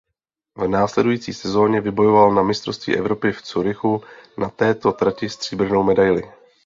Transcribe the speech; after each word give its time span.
V 0.57 0.67
následující 0.67 1.33
sezóně 1.33 1.81
vybojoval 1.81 2.33
na 2.33 2.43
mistrovství 2.43 2.97
Evropy 2.97 3.31
v 3.31 3.41
Curychu 3.41 4.01
na 4.37 4.49
této 4.49 4.91
trati 4.91 5.29
stříbrnou 5.29 5.83
medaili. 5.83 6.23